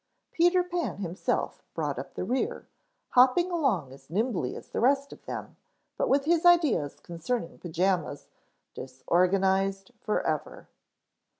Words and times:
Peter 0.31 0.63
Pan 0.63 0.97
himself 0.97 1.61
brought 1.75 1.99
up 1.99 2.15
the 2.15 2.23
rear, 2.23 2.67
hopping 3.09 3.51
along 3.51 3.93
as 3.93 4.09
nimbly 4.09 4.55
as 4.55 4.67
the 4.69 4.79
rest 4.79 5.13
of 5.13 5.23
them, 5.27 5.55
but 5.95 6.09
with 6.09 6.25
his 6.25 6.43
ideas 6.43 6.99
concerning 6.99 7.59
pajamas 7.59 8.25
disorganized 8.73 9.91
forever. 10.01 10.67